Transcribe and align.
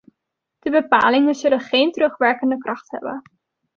De 0.59 0.69
bepalingen 0.69 1.35
zullen 1.35 1.59
geen 1.59 1.91
terugwerkende 1.91 2.57
kracht 2.57 2.91
hebben. 2.91 3.21